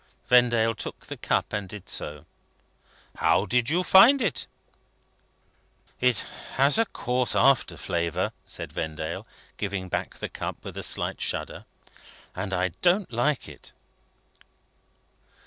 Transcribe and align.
Vendale 0.29 0.73
took 0.73 1.05
the 1.05 1.15
cup, 1.17 1.53
and 1.53 1.69
did 1.69 1.87
so. 1.87 2.25
"How 3.17 3.45
do 3.45 3.61
you 3.63 3.83
find 3.83 4.19
it?" 4.19 4.47
"It 5.99 6.25
has 6.53 6.79
a 6.79 6.85
coarse 6.85 7.35
after 7.35 7.77
flavour," 7.77 8.31
said 8.47 8.73
Vendale, 8.73 9.27
giving 9.57 9.89
back 9.89 10.15
the 10.15 10.27
cup 10.27 10.57
with 10.65 10.75
a 10.75 10.81
slight 10.81 11.21
shudder, 11.21 11.65
"and 12.33 12.51
I 12.51 12.69
don't 12.81 13.13
like 13.13 13.47
it." 13.47 13.73